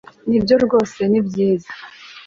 nibyo 0.29 0.55
rwose 0.65 1.01
ni 1.11 1.21
byiza 1.27 1.71